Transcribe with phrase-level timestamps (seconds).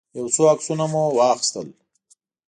[0.17, 1.67] يو څو عکسونه مو واخيستل.